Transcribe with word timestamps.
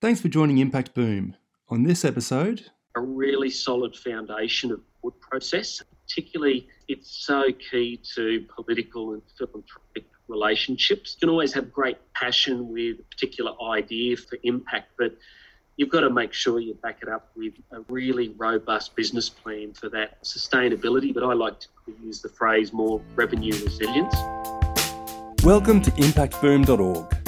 Thanks 0.00 0.20
for 0.20 0.28
joining 0.28 0.58
Impact 0.58 0.94
Boom. 0.94 1.34
On 1.70 1.82
this 1.82 2.04
episode, 2.04 2.64
a 2.94 3.00
really 3.00 3.50
solid 3.50 3.96
foundation 3.96 4.70
of 4.70 4.80
board 5.02 5.18
process, 5.18 5.82
particularly 6.06 6.68
it's 6.86 7.10
so 7.26 7.50
key 7.68 8.00
to 8.14 8.46
political 8.54 9.14
and 9.14 9.22
philanthropic 9.36 10.04
relationships. 10.28 11.16
You 11.16 11.26
can 11.26 11.30
always 11.30 11.52
have 11.52 11.72
great 11.72 11.98
passion 12.14 12.68
with 12.68 13.00
a 13.00 13.02
particular 13.10 13.50
idea 13.60 14.16
for 14.16 14.38
impact, 14.44 14.92
but 14.96 15.16
you've 15.76 15.90
got 15.90 16.02
to 16.02 16.10
make 16.10 16.32
sure 16.32 16.60
you 16.60 16.74
back 16.74 16.98
it 17.02 17.08
up 17.08 17.32
with 17.34 17.54
a 17.72 17.80
really 17.88 18.28
robust 18.36 18.94
business 18.94 19.28
plan 19.28 19.72
for 19.74 19.88
that 19.88 20.22
sustainability. 20.22 21.12
But 21.12 21.24
I 21.24 21.32
like 21.32 21.58
to 21.58 21.66
use 22.04 22.22
the 22.22 22.28
phrase 22.28 22.72
more 22.72 23.02
revenue 23.16 23.52
resilience. 23.64 24.14
Welcome 25.42 25.82
to 25.82 25.90
impactboom.org. 25.90 27.27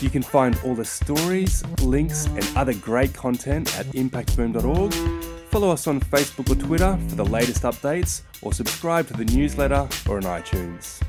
You 0.00 0.08
can 0.08 0.22
find 0.22 0.58
all 0.64 0.74
the 0.74 0.84
stories, 0.84 1.62
links, 1.82 2.24
and 2.26 2.48
other 2.56 2.72
great 2.72 3.12
content 3.12 3.78
at 3.78 3.84
impactboom.org. 3.86 4.94
Follow 5.50 5.70
us 5.70 5.86
on 5.86 6.00
Facebook 6.00 6.50
or 6.50 6.54
Twitter 6.58 6.98
for 7.08 7.16
the 7.16 7.24
latest 7.24 7.64
updates, 7.64 8.22
or 8.40 8.54
subscribe 8.54 9.06
to 9.08 9.12
the 9.12 9.26
newsletter 9.26 9.86
or 10.08 10.16
on 10.16 10.22
iTunes. 10.22 11.02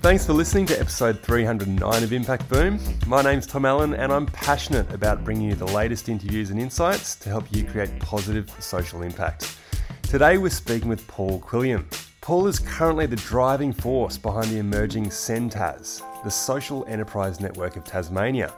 Thanks 0.00 0.26
for 0.26 0.32
listening 0.32 0.66
to 0.66 0.80
episode 0.80 1.20
309 1.20 2.02
of 2.02 2.12
Impact 2.12 2.48
Boom. 2.48 2.80
My 3.06 3.22
name's 3.22 3.46
Tom 3.46 3.64
Allen, 3.64 3.94
and 3.94 4.12
I'm 4.12 4.26
passionate 4.26 4.92
about 4.92 5.24
bringing 5.24 5.50
you 5.50 5.54
the 5.54 5.66
latest 5.66 6.08
interviews 6.08 6.50
and 6.50 6.60
insights 6.60 7.14
to 7.16 7.28
help 7.28 7.44
you 7.52 7.64
create 7.64 7.96
positive 8.00 8.50
social 8.58 9.02
impact. 9.02 9.56
Today, 10.02 10.38
we're 10.38 10.50
speaking 10.50 10.88
with 10.88 11.06
Paul 11.06 11.40
Quilliam. 11.40 11.84
Paul 12.20 12.48
is 12.48 12.58
currently 12.58 13.06
the 13.06 13.16
driving 13.16 13.72
force 13.72 14.18
behind 14.18 14.50
the 14.50 14.58
emerging 14.58 15.10
SENTAS, 15.10 16.02
the 16.26 16.30
Social 16.32 16.84
Enterprise 16.88 17.38
Network 17.38 17.76
of 17.76 17.84
Tasmania, 17.84 18.52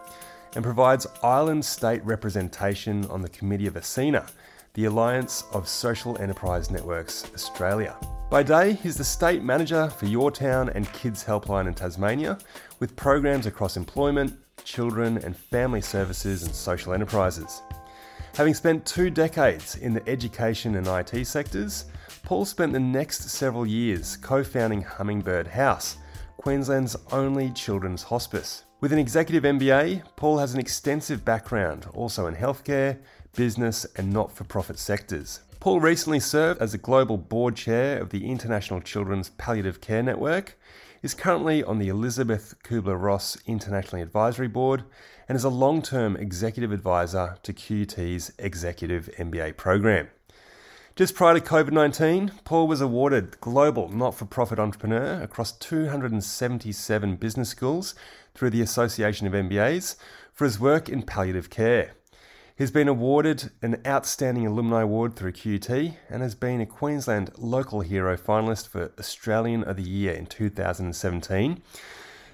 and 0.55 0.64
provides 0.64 1.06
island 1.22 1.62
state 1.62 2.02
representation 2.02 3.05
on 3.10 3.20
the 3.20 3.28
committee 3.28 3.66
of 3.66 3.75
ASENA, 3.75 4.27
the 4.72 4.86
Alliance 4.86 5.44
of 5.52 5.69
Social 5.69 6.16
Enterprise 6.16 6.70
Networks 6.70 7.30
Australia. 7.34 7.94
By 8.30 8.42
day, 8.42 8.72
he's 8.72 8.97
the 8.97 9.05
state 9.05 9.42
manager 9.42 9.91
for 9.91 10.06
Your 10.06 10.30
Town 10.30 10.70
and 10.70 10.91
Kids 10.94 11.22
Helpline 11.22 11.69
in 11.69 11.75
Tasmania, 11.75 12.38
with 12.80 12.97
programs 12.97 13.44
across 13.44 13.77
employment, 13.77 14.32
children 14.64 15.19
and 15.19 15.36
family 15.36 15.82
services 15.82 16.44
and 16.44 16.55
social 16.55 16.94
enterprises. 16.94 17.60
Having 18.36 18.55
spent 18.55 18.86
two 18.86 19.10
decades 19.10 19.77
in 19.77 19.92
the 19.92 20.08
education 20.08 20.77
and 20.77 20.86
IT 20.86 21.27
sectors, 21.27 21.84
Paul 22.22 22.47
spent 22.47 22.72
the 22.72 22.80
next 22.80 23.28
several 23.28 23.66
years 23.66 24.16
co 24.16 24.42
founding 24.42 24.80
Hummingbird 24.80 25.48
House, 25.48 25.98
Queensland's 26.39 26.97
only 27.11 27.50
children's 27.50 28.05
hospice. 28.05 28.64
With 28.81 28.92
an 28.92 28.98
executive 29.00 29.42
MBA, 29.42 30.05
Paul 30.14 30.39
has 30.39 30.55
an 30.55 30.61
extensive 30.61 31.25
background 31.25 31.89
also 31.92 32.28
in 32.28 32.36
healthcare, 32.36 32.98
business, 33.34 33.84
and 33.97 34.12
not 34.12 34.31
for 34.31 34.44
profit 34.44 34.78
sectors. 34.78 35.41
Paul 35.59 35.81
recently 35.81 36.20
served 36.20 36.62
as 36.62 36.72
a 36.72 36.78
global 36.78 37.19
board 37.19 37.56
chair 37.56 38.00
of 38.00 38.11
the 38.11 38.31
International 38.31 38.81
Children's 38.81 39.31
Palliative 39.31 39.81
Care 39.81 40.05
Network, 40.05 40.56
is 41.03 41.12
currently 41.12 41.65
on 41.65 41.81
the 41.81 41.88
Elizabeth 41.88 42.54
Kubler 42.62 43.00
Ross 43.00 43.37
Internationally 43.47 44.03
Advisory 44.03 44.48
Board, 44.48 44.84
and 45.28 45.34
is 45.34 45.44
a 45.44 45.48
long 45.48 45.82
term 45.82 46.16
executive 46.16 46.71
advisor 46.71 47.37
to 47.43 47.53
QUT's 47.53 48.32
Executive 48.38 49.10
MBA 49.19 49.56
program. 49.56 50.09
Just 50.98 51.14
prior 51.14 51.34
to 51.34 51.41
COVID 51.41 51.70
19, 51.70 52.32
Paul 52.42 52.66
was 52.66 52.81
awarded 52.81 53.41
Global 53.41 53.88
Not 53.88 54.16
for 54.16 54.25
Profit 54.25 54.59
Entrepreneur 54.59 55.22
across 55.22 55.53
277 55.53 57.14
business 57.14 57.50
schools 57.50 57.94
through 58.34 58.50
the 58.50 58.62
Association 58.62 59.28
of 59.28 59.32
MBAs 59.32 59.94
for 60.34 60.44
his 60.44 60.59
work 60.59 60.88
in 60.88 61.03
palliative 61.03 61.50
care. 61.50 61.92
He's 62.56 62.72
been 62.72 62.88
awarded 62.88 63.53
an 63.62 63.81
Outstanding 63.86 64.44
Alumni 64.44 64.82
Award 64.82 65.14
through 65.14 65.34
QUT 65.34 65.70
and 65.70 66.20
has 66.20 66.34
been 66.34 66.60
a 66.60 66.66
Queensland 66.66 67.30
Local 67.38 67.82
Hero 67.82 68.16
finalist 68.16 68.66
for 68.66 68.91
Australian 68.98 69.62
of 69.62 69.76
the 69.76 69.88
Year 69.88 70.15
in 70.15 70.26
2017. 70.26 71.62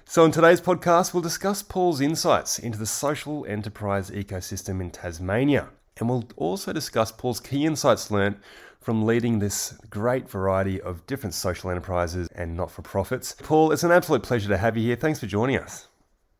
So, 0.05 0.25
in 0.25 0.31
today's 0.31 0.59
podcast, 0.59 1.13
we'll 1.13 1.21
discuss 1.21 1.61
Paul's 1.61 2.01
insights 2.01 2.57
into 2.57 2.79
the 2.79 2.87
social 2.87 3.45
enterprise 3.45 4.09
ecosystem 4.09 4.81
in 4.81 4.89
Tasmania. 4.89 5.67
And 5.97 6.09
we'll 6.09 6.27
also 6.35 6.73
discuss 6.73 7.11
Paul's 7.11 7.39
key 7.39 7.65
insights 7.65 8.11
learned 8.11 8.37
from 8.81 9.05
leading 9.05 9.39
this 9.39 9.77
great 9.89 10.29
variety 10.29 10.81
of 10.81 11.07
different 11.07 11.33
social 11.33 11.69
enterprises 11.69 12.27
and 12.35 12.55
not 12.55 12.69
for 12.69 12.81
profits. 12.81 13.35
Paul, 13.41 13.71
it's 13.71 13.83
an 13.83 13.91
absolute 13.91 14.21
pleasure 14.21 14.49
to 14.49 14.57
have 14.57 14.75
you 14.75 14.83
here. 14.83 14.97
Thanks 14.97 15.19
for 15.19 15.25
joining 15.25 15.57
us. 15.57 15.87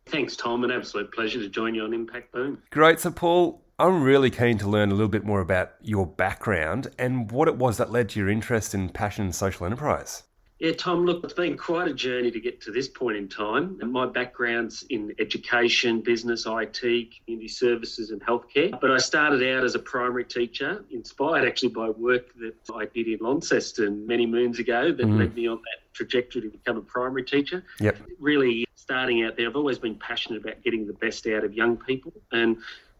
Thanks, 0.08 0.36
Tom. 0.36 0.64
An 0.66 0.72
absolute 0.72 1.12
pleasure 1.14 1.40
to 1.40 1.48
join 1.48 1.74
you 1.74 1.84
on 1.84 1.94
Impact 1.94 2.34
Boom. 2.34 2.62
Great. 2.70 3.00
So, 3.00 3.12
Paul, 3.12 3.64
I'm 3.80 4.04
really 4.04 4.30
keen 4.30 4.58
to 4.60 4.70
learn 4.70 4.92
a 4.92 4.94
little 4.94 5.08
bit 5.08 5.24
more 5.24 5.40
about 5.40 5.72
your 5.82 6.06
background 6.06 6.90
and 7.00 7.32
what 7.32 7.48
it 7.48 7.56
was 7.56 7.78
that 7.78 7.92
led 7.92 8.10
to 8.10 8.20
your 8.20 8.30
interest 8.30 8.76
in 8.76 8.90
passion 8.90 9.26
in 9.26 9.34
social 9.34 9.66
enterprise. 9.66 10.24
Yeah, 10.60 10.72
Tom, 10.72 11.06
look, 11.06 11.22
it's 11.26 11.34
been 11.34 11.58
quite 11.58 11.90
a 11.90 11.94
journey 11.94 12.32
to 12.32 12.40
get 12.40 12.62
to 12.62 12.72
this 12.72 12.88
point 12.88 13.18
in 13.18 13.28
time. 13.28 13.78
And 13.82 13.92
my 13.92 14.06
background's 14.06 14.84
in 14.90 15.14
education, 15.20 16.00
business, 16.00 16.46
IT, 16.48 16.80
community 16.80 17.50
services, 17.50 18.12
and 18.12 18.22
healthcare. 18.22 18.80
But 18.80 18.92
I 18.92 18.98
started 18.98 19.44
out 19.44 19.66
as 19.66 19.76
a 19.76 19.80
primary 19.80 20.24
teacher, 20.24 20.86
inspired 20.92 21.46
actually 21.46 21.70
by 21.70 21.90
work 21.90 22.34
that 22.40 22.56
I 22.74 22.86
did 22.86 23.08
in 23.08 23.20
Launceston 23.20 24.08
many 24.08 24.26
moons 24.26 24.60
ago 24.60 24.94
that 24.94 25.06
mm. 25.06 25.20
led 25.20 25.36
me 25.36 25.48
on 25.48 25.58
that 25.58 25.94
trajectory 25.94 26.44
to 26.44 26.50
become 26.50 26.78
a 26.78 26.82
primary 26.82 27.24
teacher. 27.24 27.66
Yep. 27.82 27.98
Really 28.20 28.66
starting 28.76 29.26
out 29.26 29.36
there, 29.36 29.50
I've 29.50 29.58
always 29.58 29.78
been 29.78 29.96
passionate 29.96 30.42
about 30.42 30.64
getting 30.64 30.88
the 30.88 30.94
best 30.94 31.28
out 31.28 31.44
of 31.44 31.54
young 31.54 31.76
people. 31.76 32.14
And 32.32 32.58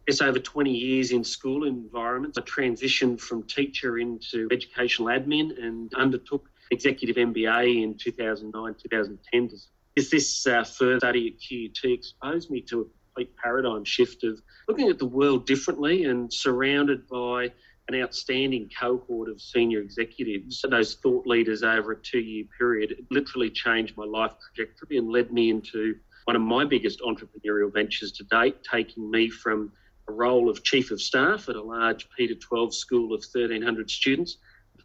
it's 0.08 0.22
over 0.22 0.40
20 0.40 0.72
years 0.72 1.12
in 1.12 1.24
school 1.24 1.66
environments. 1.66 2.38
I 2.38 2.42
transitioned 2.42 3.22
from 3.22 3.44
teacher 3.44 3.98
into 3.98 4.50
educational 4.52 5.08
admin 5.08 5.58
and 5.64 5.94
undertook 5.96 6.50
executive 6.72 7.16
MBA 7.16 7.84
in 7.84 7.98
2009, 7.98 8.76
2010. 8.82 9.50
Is 9.96 10.10
this 10.10 10.46
uh, 10.48 10.64
first 10.64 11.02
study 11.02 11.28
at 11.28 11.34
QUT 11.40 11.92
exposed 11.92 12.52
me 12.52 12.62
to 12.62 12.82
a 12.82 12.84
complete 12.84 13.36
paradigm 13.38 13.86
shift 13.86 14.24
of 14.24 14.42
looking 14.68 14.90
at 14.90 15.00
the 15.00 15.06
world 15.06 15.46
differently 15.46 16.04
and 16.06 16.32
surrounded 16.32 17.08
by 17.08 17.52
an 17.88 18.02
outstanding 18.02 18.70
cohort 18.78 19.30
of 19.30 19.40
senior 19.40 19.80
executives, 19.80 20.66
those 20.70 20.96
thought 20.96 21.28
leaders 21.28 21.62
over 21.64 21.92
a 21.92 22.02
two 22.02 22.20
year 22.20 22.46
period. 22.58 22.92
It 22.92 23.06
literally 23.12 23.50
changed 23.50 23.96
my 23.96 24.06
life 24.06 24.34
trajectory 24.54 24.98
and 24.98 25.10
led 25.10 25.32
me 25.32 25.52
into 25.52 25.96
one 26.26 26.36
of 26.36 26.42
my 26.42 26.66
biggest 26.66 27.02
entrepreneurial 27.02 27.72
ventures 27.72 28.12
to 28.14 28.24
date, 28.24 28.58
taking 28.70 29.10
me 29.10 29.30
from 29.30 29.72
a 30.08 30.12
role 30.12 30.50
of 30.50 30.64
chief 30.64 30.92
of 30.92 31.02
staff 31.02 31.48
at 31.48 31.56
a 31.56 31.62
large 31.62 32.08
P 32.18 32.28
to 32.28 32.36
12 32.36 32.74
school 32.74 33.14
of 33.14 33.24
1,300 33.32 33.90
students 33.90 34.38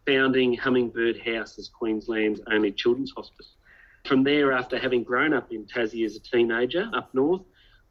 founding 0.05 0.55
Hummingbird 0.55 1.19
House 1.19 1.57
as 1.57 1.69
Queensland's 1.69 2.41
only 2.51 2.71
children's 2.71 3.11
hospice. 3.11 3.55
From 4.05 4.23
there, 4.23 4.51
after 4.51 4.79
having 4.79 5.03
grown 5.03 5.33
up 5.33 5.51
in 5.51 5.65
Tassie 5.65 6.05
as 6.05 6.15
a 6.15 6.19
teenager 6.19 6.89
up 6.93 7.13
north, 7.13 7.41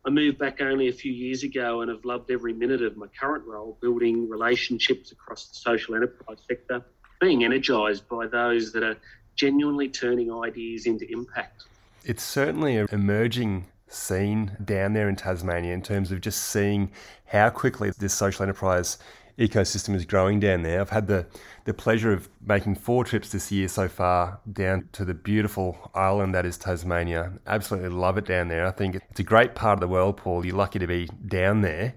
I 0.04 0.10
moved 0.10 0.38
back 0.38 0.60
only 0.60 0.88
a 0.88 0.92
few 0.92 1.12
years 1.12 1.42
ago 1.42 1.82
and 1.82 1.90
have 1.90 2.04
loved 2.04 2.30
every 2.30 2.52
minute 2.52 2.82
of 2.82 2.96
my 2.96 3.06
current 3.08 3.44
role, 3.46 3.78
building 3.80 4.28
relationships 4.28 5.12
across 5.12 5.48
the 5.48 5.56
social 5.56 5.94
enterprise 5.94 6.38
sector, 6.48 6.82
being 7.20 7.44
energised 7.44 8.08
by 8.08 8.26
those 8.26 8.72
that 8.72 8.82
are 8.82 8.96
genuinely 9.36 9.88
turning 9.88 10.32
ideas 10.32 10.86
into 10.86 11.10
impact. 11.12 11.64
It's 12.04 12.22
certainly 12.22 12.76
an 12.76 12.88
emerging 12.90 13.66
scene 13.88 14.56
down 14.64 14.94
there 14.94 15.08
in 15.08 15.16
Tasmania 15.16 15.74
in 15.74 15.82
terms 15.82 16.10
of 16.10 16.20
just 16.20 16.42
seeing 16.42 16.90
how 17.26 17.50
quickly 17.50 17.90
this 17.98 18.14
social 18.14 18.42
enterprise 18.42 18.98
ecosystem 19.40 19.94
is 19.94 20.04
growing 20.04 20.38
down 20.38 20.62
there. 20.62 20.80
I've 20.80 20.90
had 20.90 21.06
the, 21.06 21.26
the 21.64 21.72
pleasure 21.72 22.12
of 22.12 22.28
making 22.44 22.74
four 22.74 23.04
trips 23.04 23.32
this 23.32 23.50
year 23.50 23.68
so 23.68 23.88
far 23.88 24.38
down 24.52 24.90
to 24.92 25.04
the 25.04 25.14
beautiful 25.14 25.90
island 25.94 26.34
that 26.34 26.44
is 26.44 26.58
Tasmania. 26.58 27.32
Absolutely 27.46 27.88
love 27.88 28.18
it 28.18 28.26
down 28.26 28.48
there. 28.48 28.66
I 28.66 28.70
think 28.70 28.96
it's 28.96 29.20
a 29.20 29.24
great 29.24 29.54
part 29.54 29.74
of 29.74 29.80
the 29.80 29.88
world, 29.88 30.18
Paul. 30.18 30.44
You're 30.44 30.56
lucky 30.56 30.78
to 30.78 30.86
be 30.86 31.08
down 31.26 31.62
there. 31.62 31.94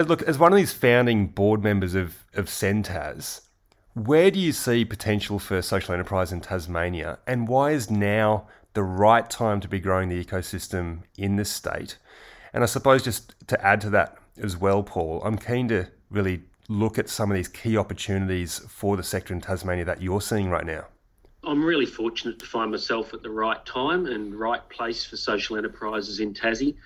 Look, 0.00 0.22
as 0.22 0.38
one 0.38 0.52
of 0.52 0.56
these 0.56 0.72
founding 0.72 1.26
board 1.26 1.62
members 1.62 1.94
of, 1.94 2.24
of 2.34 2.48
SENTAS, 2.48 3.42
where 3.94 4.30
do 4.30 4.40
you 4.40 4.52
see 4.52 4.86
potential 4.86 5.38
for 5.38 5.60
social 5.60 5.92
enterprise 5.92 6.32
in 6.32 6.40
Tasmania, 6.40 7.18
and 7.26 7.46
why 7.46 7.72
is 7.72 7.90
now 7.90 8.46
the 8.72 8.82
right 8.82 9.28
time 9.28 9.60
to 9.60 9.68
be 9.68 9.78
growing 9.78 10.08
the 10.08 10.24
ecosystem 10.24 11.02
in 11.18 11.36
this 11.36 11.50
state? 11.50 11.98
And 12.54 12.62
I 12.62 12.66
suppose 12.66 13.02
just 13.02 13.34
to 13.48 13.62
add 13.62 13.82
to 13.82 13.90
that 13.90 14.16
as 14.38 14.56
well, 14.56 14.82
Paul, 14.82 15.20
I'm 15.22 15.36
keen 15.36 15.68
to 15.68 15.88
really 16.08 16.44
look 16.72 16.98
at 16.98 17.08
some 17.08 17.30
of 17.30 17.36
these 17.36 17.48
key 17.48 17.76
opportunities 17.76 18.58
for 18.68 18.96
the 18.96 19.02
sector 19.02 19.34
in 19.34 19.40
Tasmania 19.40 19.84
that 19.84 20.02
you're 20.02 20.20
seeing 20.20 20.48
right 20.48 20.64
now? 20.64 20.86
I'm 21.44 21.64
really 21.64 21.86
fortunate 21.86 22.38
to 22.38 22.46
find 22.46 22.70
myself 22.70 23.12
at 23.12 23.22
the 23.22 23.30
right 23.30 23.64
time 23.66 24.06
and 24.06 24.34
right 24.34 24.66
place 24.70 25.04
for 25.04 25.16
social 25.16 25.56
enterprises 25.56 26.20
in 26.20 26.32
Tassie. 26.32 26.76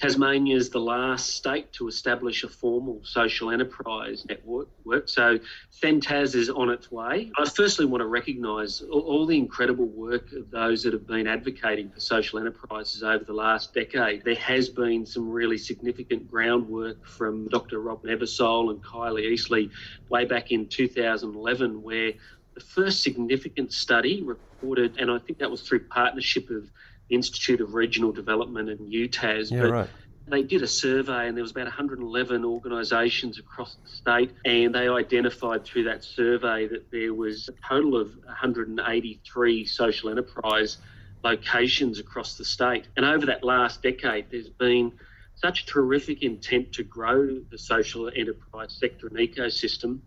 Tasmania 0.00 0.56
is 0.56 0.70
the 0.70 0.78
last 0.78 1.30
state 1.30 1.72
to 1.72 1.88
establish 1.88 2.44
a 2.44 2.48
formal 2.48 3.00
social 3.02 3.50
enterprise 3.50 4.24
network. 4.28 4.68
Work. 4.84 5.08
So 5.08 5.38
SENTAS 5.70 6.36
is 6.36 6.48
on 6.48 6.70
its 6.70 6.90
way. 6.92 7.32
I 7.36 7.48
firstly 7.48 7.84
want 7.84 8.02
to 8.02 8.06
recognise 8.06 8.80
all 8.80 9.26
the 9.26 9.36
incredible 9.36 9.86
work 9.86 10.32
of 10.32 10.50
those 10.50 10.84
that 10.84 10.92
have 10.92 11.06
been 11.06 11.26
advocating 11.26 11.90
for 11.90 11.98
social 11.98 12.38
enterprises 12.38 13.02
over 13.02 13.24
the 13.24 13.32
last 13.32 13.74
decade. 13.74 14.24
There 14.24 14.36
has 14.36 14.68
been 14.68 15.04
some 15.04 15.28
really 15.28 15.58
significant 15.58 16.30
groundwork 16.30 17.04
from 17.04 17.48
Dr. 17.48 17.80
Robyn 17.80 18.16
Eversole 18.16 18.70
and 18.70 18.82
Kylie 18.82 19.32
Eastley 19.32 19.70
way 20.08 20.24
back 20.24 20.52
in 20.52 20.68
2011 20.68 21.82
where 21.82 22.12
the 22.54 22.60
first 22.60 23.02
significant 23.02 23.72
study 23.72 24.22
reported, 24.22 24.96
and 24.98 25.10
I 25.10 25.18
think 25.18 25.38
that 25.38 25.50
was 25.50 25.62
through 25.62 25.80
partnership 25.88 26.50
of 26.50 26.70
Institute 27.10 27.60
of 27.60 27.74
Regional 27.74 28.12
Development 28.12 28.68
and 28.68 28.92
UTAS. 28.92 29.50
Yeah, 29.50 29.62
but 29.62 29.70
right. 29.70 29.90
They 30.26 30.42
did 30.42 30.62
a 30.62 30.66
survey, 30.66 31.26
and 31.26 31.34
there 31.34 31.42
was 31.42 31.52
about 31.52 31.64
111 31.64 32.44
organisations 32.44 33.38
across 33.38 33.76
the 33.82 33.88
state, 33.88 34.32
and 34.44 34.74
they 34.74 34.86
identified 34.86 35.64
through 35.64 35.84
that 35.84 36.04
survey 36.04 36.66
that 36.68 36.90
there 36.90 37.14
was 37.14 37.48
a 37.48 37.52
total 37.66 37.96
of 37.96 38.14
183 38.26 39.64
social 39.64 40.10
enterprise 40.10 40.76
locations 41.24 41.98
across 41.98 42.36
the 42.36 42.44
state. 42.44 42.88
And 42.96 43.06
over 43.06 43.26
that 43.26 43.42
last 43.42 43.82
decade, 43.82 44.26
there's 44.30 44.50
been 44.50 44.92
such 45.34 45.66
terrific 45.66 46.22
intent 46.22 46.72
to 46.72 46.82
grow 46.82 47.40
the 47.50 47.58
social 47.58 48.10
enterprise 48.14 48.72
sector 48.72 49.06
and 49.06 49.16
ecosystem, 49.16 50.00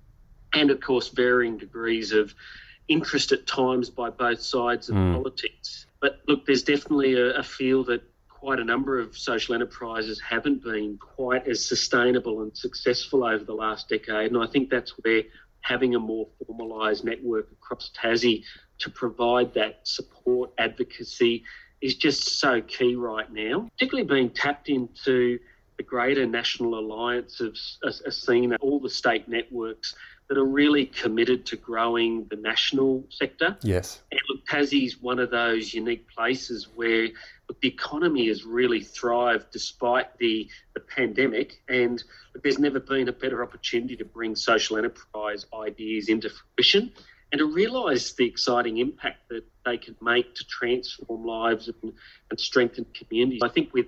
and 0.53 0.69
of 0.69 0.81
course, 0.81 1.09
varying 1.09 1.57
degrees 1.57 2.11
of 2.11 2.33
interest 2.87 3.31
at 3.31 3.47
times 3.47 3.89
by 3.89 4.09
both 4.09 4.41
sides 4.41 4.89
of 4.89 4.95
mm. 4.95 5.13
politics. 5.13 5.85
But 6.01 6.21
look, 6.27 6.45
there's 6.45 6.63
definitely 6.63 7.13
a, 7.13 7.37
a 7.37 7.43
feel 7.43 7.83
that 7.85 8.03
quite 8.27 8.59
a 8.59 8.63
number 8.63 8.99
of 8.99 9.15
social 9.15 9.53
enterprises 9.53 10.19
haven't 10.19 10.63
been 10.63 10.97
quite 10.97 11.47
as 11.47 11.63
sustainable 11.63 12.41
and 12.41 12.57
successful 12.57 13.23
over 13.23 13.43
the 13.43 13.53
last 13.53 13.87
decade. 13.87 14.31
And 14.31 14.43
I 14.43 14.47
think 14.47 14.69
that's 14.69 14.91
where 15.03 15.23
having 15.61 15.93
a 15.93 15.99
more 15.99 16.27
formalised 16.43 17.03
network 17.03 17.51
across 17.51 17.91
Tassie 17.95 18.43
to 18.79 18.89
provide 18.89 19.53
that 19.53 19.81
support 19.83 20.51
advocacy 20.57 21.43
is 21.81 21.95
just 21.95 22.39
so 22.39 22.61
key 22.61 22.95
right 22.95 23.31
now, 23.31 23.69
particularly 23.73 24.07
being 24.07 24.29
tapped 24.31 24.69
into 24.69 25.39
the 25.77 25.83
greater 25.83 26.25
national 26.25 26.77
alliance 26.77 27.39
of 27.41 27.55
ASENA, 27.83 28.57
all 28.59 28.79
the 28.79 28.89
state 28.89 29.27
networks 29.27 29.95
that 30.31 30.37
are 30.37 30.45
really 30.45 30.85
committed 30.85 31.45
to 31.45 31.57
growing 31.57 32.25
the 32.29 32.37
national 32.37 33.03
sector. 33.09 33.57
Yes. 33.63 33.99
And 34.11 34.21
look, 34.29 34.45
Tassie's 34.45 34.95
one 35.01 35.19
of 35.19 35.29
those 35.29 35.73
unique 35.73 36.07
places 36.07 36.69
where 36.73 37.09
look, 37.49 37.59
the 37.59 37.67
economy 37.67 38.29
has 38.29 38.45
really 38.45 38.79
thrived 38.79 39.47
despite 39.51 40.17
the, 40.19 40.47
the 40.73 40.79
pandemic. 40.79 41.61
And 41.67 42.01
look, 42.33 42.43
there's 42.43 42.59
never 42.59 42.79
been 42.79 43.09
a 43.09 43.11
better 43.11 43.43
opportunity 43.43 43.97
to 43.97 44.05
bring 44.05 44.37
social 44.37 44.77
enterprise 44.77 45.47
ideas 45.53 46.07
into 46.07 46.29
fruition 46.29 46.93
and 47.33 47.39
to 47.39 47.45
realise 47.45 48.13
the 48.13 48.25
exciting 48.25 48.77
impact 48.77 49.27
that 49.31 49.43
they 49.65 49.77
can 49.77 49.97
make 50.01 50.33
to 50.35 50.45
transform 50.45 51.25
lives 51.25 51.67
and, 51.67 51.91
and 52.29 52.39
strengthen 52.39 52.85
communities. 52.93 53.41
I 53.43 53.49
think 53.49 53.73
with 53.73 53.87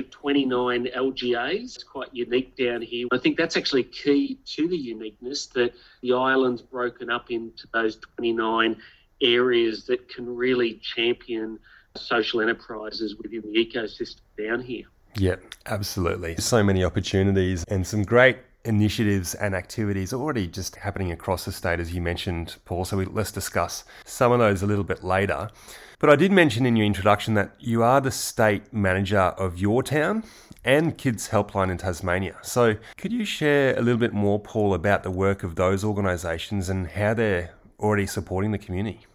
29 0.00 0.88
LGAs. 0.96 1.76
It's 1.76 1.84
quite 1.84 2.08
unique 2.12 2.56
down 2.56 2.82
here. 2.82 3.06
I 3.12 3.18
think 3.18 3.36
that's 3.36 3.56
actually 3.56 3.84
key 3.84 4.38
to 4.46 4.68
the 4.68 4.76
uniqueness 4.76 5.46
that 5.48 5.74
the 6.02 6.14
island's 6.14 6.62
broken 6.62 7.10
up 7.10 7.30
into 7.30 7.66
those 7.74 7.96
29 8.16 8.76
areas 9.20 9.84
that 9.86 10.08
can 10.08 10.34
really 10.34 10.80
champion 10.82 11.58
social 11.96 12.40
enterprises 12.40 13.16
within 13.16 13.42
the 13.42 13.66
ecosystem 13.66 14.20
down 14.38 14.62
here. 14.62 14.84
Yeah, 15.16 15.36
absolutely. 15.66 16.36
So 16.36 16.62
many 16.62 16.84
opportunities 16.84 17.64
and 17.64 17.86
some 17.86 18.02
great 18.02 18.38
initiatives 18.64 19.34
and 19.34 19.54
activities 19.54 20.12
already 20.12 20.46
just 20.46 20.76
happening 20.76 21.12
across 21.12 21.44
the 21.44 21.52
state, 21.52 21.80
as 21.80 21.94
you 21.94 22.00
mentioned, 22.00 22.56
Paul. 22.64 22.84
So 22.84 22.96
we, 22.96 23.04
let's 23.06 23.32
discuss 23.32 23.84
some 24.04 24.32
of 24.32 24.38
those 24.38 24.62
a 24.62 24.66
little 24.66 24.84
bit 24.84 25.04
later. 25.04 25.50
But 26.02 26.10
I 26.10 26.16
did 26.16 26.32
mention 26.32 26.66
in 26.66 26.74
your 26.74 26.84
introduction 26.84 27.34
that 27.34 27.54
you 27.60 27.84
are 27.84 28.00
the 28.00 28.10
state 28.10 28.72
manager 28.72 29.20
of 29.20 29.60
your 29.60 29.84
town 29.84 30.24
and 30.64 30.98
Kids 30.98 31.28
Helpline 31.28 31.70
in 31.70 31.78
Tasmania. 31.78 32.38
So 32.42 32.74
could 32.96 33.12
you 33.12 33.24
share 33.24 33.78
a 33.78 33.82
little 33.82 34.00
bit 34.00 34.12
more, 34.12 34.40
Paul, 34.40 34.74
about 34.74 35.04
the 35.04 35.12
work 35.12 35.44
of 35.44 35.54
those 35.54 35.84
organisations 35.84 36.68
and 36.68 36.88
how 36.88 37.14
they're 37.14 37.54
already 37.78 38.06
supporting 38.08 38.50
the 38.50 38.58
community? 38.58 39.06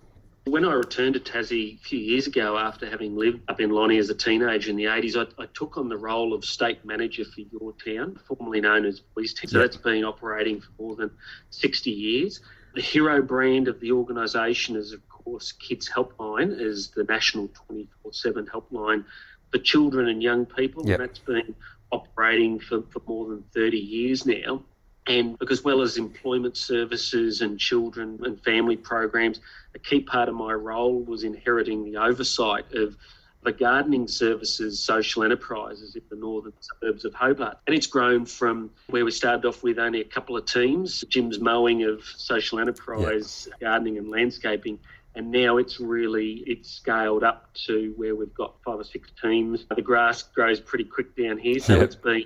When 0.46 0.64
I 0.64 0.72
returned 0.76 1.16
to 1.16 1.20
Tassie 1.20 1.76
a 1.76 1.84
few 1.84 2.00
years 2.00 2.26
ago 2.26 2.58
after 2.58 2.90
having 2.90 3.18
lived 3.18 3.42
up 3.50 3.60
in 3.60 3.72
Lonnie 3.72 3.98
as 3.98 4.10
a 4.10 4.16
teenager 4.16 4.70
in 4.70 4.78
the 4.78 4.86
80s, 4.86 5.18
I, 5.18 5.44
I 5.44 5.48
took 5.48 5.76
on 5.76 5.90
the 5.90 5.98
role 5.98 6.34
of 6.34 6.46
state 6.46 6.86
manager 6.86 7.26
for 7.26 7.42
your 7.42 7.74
town, 7.86 8.18
formerly 8.26 8.62
known 8.62 8.86
as 8.86 9.02
Boys 9.02 9.34
Town. 9.34 9.50
So 9.50 9.60
that's 9.60 9.76
been 9.76 10.06
operating 10.06 10.62
for 10.62 10.70
more 10.80 10.96
than 10.96 11.12
60 11.50 11.92
years. 11.92 12.40
The 12.76 12.82
hero 12.82 13.22
brand 13.22 13.68
of 13.68 13.80
the 13.80 13.92
organisation 13.92 14.76
is, 14.76 14.96
course, 15.28 15.52
Kids 15.52 15.90
Helpline, 15.90 16.60
is 16.60 16.90
the 16.90 17.04
national 17.04 17.50
24 17.50 18.14
7 18.14 18.46
helpline 18.48 19.04
for 19.52 19.60
children 19.60 20.08
and 20.08 20.24
young 20.24 20.46
people. 20.46 20.88
Yep. 20.88 21.00
And 21.00 21.10
that's 21.10 21.20
been 21.20 21.56
operating 21.92 22.60
for, 22.60 22.82
for 22.84 23.02
more 23.08 23.28
than 23.28 23.44
30 23.54 23.78
years 23.78 24.26
now. 24.26 24.64
And 25.08 25.38
as 25.50 25.64
well 25.64 25.82
as 25.82 25.98
employment 25.98 26.58
services 26.58 27.42
and 27.42 27.60
children 27.60 28.20
and 28.24 28.42
family 28.44 28.76
programs, 28.76 29.40
a 29.74 29.80
key 29.80 30.02
part 30.02 30.28
of 30.28 30.36
my 30.36 30.54
role 30.54 31.00
was 31.02 31.24
inheriting 31.24 31.86
the 31.86 31.98
oversight 31.98 32.74
of 32.74 32.98
the 33.44 33.54
gardening 33.54 34.08
services 34.10 34.84
social 34.84 35.24
enterprises 35.24 35.96
in 35.96 36.02
the 36.10 36.18
northern 36.18 36.52
suburbs 36.60 37.06
of 37.06 37.14
Hobart. 37.14 37.58
And 37.66 37.76
it's 37.76 37.88
grown 37.88 38.26
from 38.26 38.70
where 38.88 39.06
we 39.06 39.12
started 39.12 39.48
off 39.48 39.64
with 39.64 39.80
only 39.80 40.02
a 40.02 40.06
couple 40.06 40.36
of 40.36 40.46
teams, 40.46 41.06
Jim's 41.08 41.40
mowing 41.40 41.84
of 41.84 42.04
social 42.04 42.60
enterprise, 42.60 43.48
gardening 43.62 43.98
and 43.98 44.10
landscaping. 44.10 44.80
And 45.18 45.32
now 45.32 45.58
it's 45.58 45.80
really 45.80 46.44
it's 46.46 46.70
scaled 46.70 47.24
up 47.24 47.52
to 47.66 47.92
where 47.98 48.16
we've 48.16 48.34
got 48.36 48.54
five 48.64 48.80
or 48.80 48.84
six 48.84 49.10
teams. 49.20 49.66
The 49.76 49.82
grass 49.82 50.22
grows 50.22 50.60
pretty 50.60 50.84
quick 50.84 51.16
down 51.16 51.40
here, 51.40 51.58
so 51.60 51.82
it's 51.82 51.96
been 51.96 52.26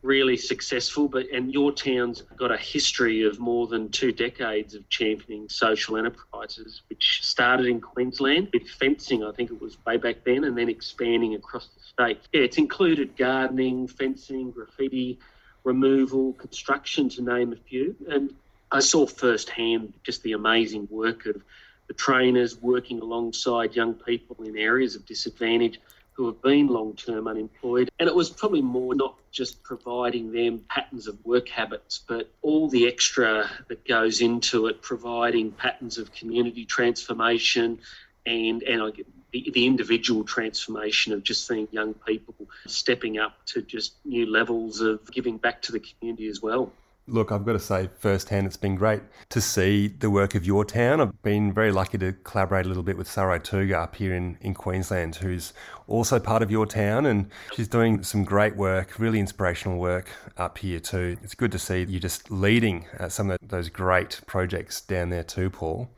really 0.00 0.38
successful. 0.38 1.08
But 1.08 1.26
and 1.30 1.52
your 1.52 1.72
town's 1.72 2.22
got 2.36 2.50
a 2.50 2.56
history 2.56 3.24
of 3.24 3.38
more 3.38 3.66
than 3.66 3.90
two 3.90 4.12
decades 4.12 4.74
of 4.74 4.88
championing 4.88 5.50
social 5.50 5.98
enterprises, 5.98 6.80
which 6.88 7.20
started 7.22 7.66
in 7.66 7.82
Queensland 7.82 8.48
with 8.54 8.66
fencing. 8.66 9.22
I 9.22 9.32
think 9.32 9.50
it 9.50 9.60
was 9.60 9.76
way 9.84 9.98
back 9.98 10.24
then, 10.24 10.44
and 10.44 10.56
then 10.56 10.70
expanding 10.70 11.34
across 11.34 11.66
the 11.66 11.80
state. 11.82 12.20
Yeah, 12.32 12.40
it's 12.40 12.56
included 12.56 13.14
gardening, 13.14 13.88
fencing, 13.88 14.52
graffiti 14.52 15.18
removal, 15.64 16.32
construction, 16.32 17.10
to 17.10 17.22
name 17.22 17.52
a 17.52 17.56
few. 17.56 17.94
And 18.08 18.34
I 18.72 18.80
saw 18.80 19.06
firsthand 19.06 19.92
just 20.02 20.22
the 20.22 20.32
amazing 20.32 20.88
work 20.90 21.26
of 21.26 21.42
the 21.88 21.94
trainers 21.94 22.60
working 22.60 23.00
alongside 23.00 23.74
young 23.74 23.94
people 23.94 24.36
in 24.44 24.56
areas 24.56 24.96
of 24.96 25.04
disadvantage 25.06 25.80
who 26.14 26.26
have 26.26 26.40
been 26.42 26.66
long 26.66 26.94
term 26.94 27.26
unemployed. 27.26 27.90
And 27.98 28.08
it 28.08 28.14
was 28.14 28.30
probably 28.30 28.62
more 28.62 28.94
not 28.94 29.16
just 29.30 29.62
providing 29.62 30.30
them 30.30 30.64
patterns 30.68 31.06
of 31.06 31.24
work 31.24 31.48
habits, 31.48 32.00
but 32.06 32.30
all 32.42 32.68
the 32.68 32.86
extra 32.86 33.50
that 33.68 33.86
goes 33.86 34.20
into 34.20 34.66
it, 34.66 34.82
providing 34.82 35.52
patterns 35.52 35.98
of 35.98 36.12
community 36.12 36.64
transformation 36.64 37.78
and, 38.26 38.62
and 38.62 38.82
I 38.82 38.90
get 38.90 39.06
the, 39.32 39.50
the 39.52 39.66
individual 39.66 40.24
transformation 40.24 41.12
of 41.12 41.22
just 41.22 41.46
seeing 41.46 41.66
young 41.70 41.94
people 41.94 42.34
stepping 42.66 43.18
up 43.18 43.44
to 43.46 43.62
just 43.62 43.94
new 44.04 44.30
levels 44.30 44.80
of 44.80 45.10
giving 45.10 45.38
back 45.38 45.62
to 45.62 45.72
the 45.72 45.80
community 45.80 46.28
as 46.28 46.40
well. 46.42 46.72
Look, 47.08 47.32
I've 47.32 47.44
got 47.44 47.54
to 47.54 47.58
say 47.58 47.90
firsthand, 47.98 48.46
it's 48.46 48.56
been 48.56 48.76
great 48.76 49.02
to 49.30 49.40
see 49.40 49.88
the 49.88 50.08
work 50.08 50.36
of 50.36 50.46
your 50.46 50.64
town. 50.64 51.00
I've 51.00 51.20
been 51.22 51.52
very 51.52 51.72
lucky 51.72 51.98
to 51.98 52.12
collaborate 52.12 52.64
a 52.64 52.68
little 52.68 52.84
bit 52.84 52.96
with 52.96 53.10
Sarah 53.10 53.40
Tuga 53.40 53.74
up 53.74 53.96
here 53.96 54.14
in, 54.14 54.38
in 54.40 54.54
Queensland, 54.54 55.16
who's 55.16 55.52
also 55.88 56.20
part 56.20 56.42
of 56.42 56.50
your 56.50 56.64
town, 56.64 57.06
and 57.06 57.28
she's 57.54 57.66
doing 57.66 58.04
some 58.04 58.22
great 58.22 58.54
work, 58.54 59.00
really 59.00 59.18
inspirational 59.18 59.78
work 59.78 60.10
up 60.36 60.58
here 60.58 60.78
too. 60.78 61.16
It's 61.24 61.34
good 61.34 61.50
to 61.52 61.58
see 61.58 61.82
you 61.82 61.98
just 61.98 62.30
leading 62.30 62.86
uh, 63.00 63.08
some 63.08 63.30
of 63.30 63.38
those 63.42 63.68
great 63.68 64.20
projects 64.26 64.80
down 64.80 65.10
there 65.10 65.24
too, 65.24 65.50
Paul. 65.50 65.90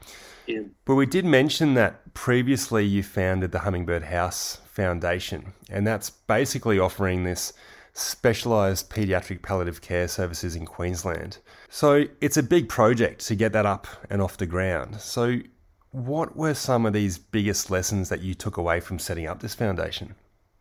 Yeah. 0.46 0.62
But 0.86 0.94
we 0.94 1.04
did 1.04 1.26
mention 1.26 1.74
that 1.74 2.14
previously 2.14 2.84
you 2.84 3.02
founded 3.02 3.52
the 3.52 3.60
Hummingbird 3.60 4.04
House 4.04 4.60
Foundation, 4.72 5.52
and 5.68 5.86
that's 5.86 6.08
basically 6.08 6.78
offering 6.78 7.24
this 7.24 7.52
specialised 7.94 8.90
paediatric 8.90 9.40
palliative 9.40 9.80
care 9.80 10.08
services 10.08 10.56
in 10.56 10.66
Queensland. 10.66 11.38
So 11.70 12.04
it's 12.20 12.36
a 12.36 12.42
big 12.42 12.68
project 12.68 13.24
to 13.26 13.34
get 13.34 13.52
that 13.52 13.64
up 13.64 13.86
and 14.10 14.20
off 14.20 14.36
the 14.36 14.46
ground. 14.46 15.00
So, 15.00 15.38
what 15.92 16.36
were 16.36 16.54
some 16.54 16.86
of 16.86 16.92
these 16.92 17.18
biggest 17.18 17.70
lessons 17.70 18.08
that 18.08 18.20
you 18.20 18.34
took 18.34 18.56
away 18.56 18.80
from 18.80 18.98
setting 18.98 19.28
up 19.28 19.40
this 19.40 19.54
foundation? 19.54 20.16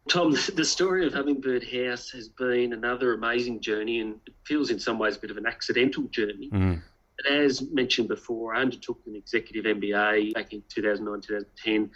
Tom, 0.08 0.32
the 0.56 0.64
story 0.64 1.08
of 1.08 1.14
Hummingbird 1.14 1.64
House 1.64 2.12
has 2.12 2.30
been 2.30 2.72
another 2.74 3.14
amazing 3.14 3.60
journey 3.60 4.00
and 4.00 4.20
it 4.28 4.34
feels 4.46 4.70
in 4.70 4.80
some 4.80 5.00
ways 5.00 5.18
a 5.18 5.20
bit 5.20 5.32
of 5.32 5.38
an 5.38 5.48
accidental 5.48 6.04
journey. 6.04 6.50
Mm. 6.52 6.82
But 7.18 7.32
as 7.32 7.62
mentioned 7.72 8.08
before, 8.10 8.54
I 8.56 8.62
undertook 8.62 9.00
an 9.08 9.16
executive 9.16 9.66
MBA 9.66 10.34
back 10.34 10.54
in 10.54 10.64
2009, 10.70 11.22
2010, 11.22 11.92